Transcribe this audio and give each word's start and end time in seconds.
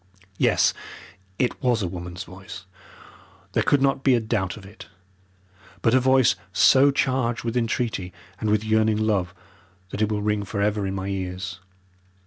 Yes, 0.39 0.73
it 1.37 1.61
was 1.61 1.83
a 1.83 1.87
woman's 1.87 2.23
voice; 2.23 2.65
there 3.53 3.61
could 3.61 3.83
not 3.83 4.03
be 4.03 4.15
a 4.15 4.19
doubt 4.19 4.57
of 4.57 4.65
it. 4.65 4.87
But 5.83 5.93
a 5.93 5.99
voice 5.99 6.35
so 6.51 6.89
charged 6.89 7.43
with 7.43 7.55
entreaty 7.55 8.11
and 8.39 8.49
with 8.49 8.63
yearning 8.63 8.97
love, 8.97 9.31
that 9.91 10.01
it 10.01 10.11
will 10.11 10.23
ring 10.23 10.43
for 10.43 10.59
ever 10.59 10.87
in 10.87 10.95
my 10.95 11.09
ears. 11.09 11.59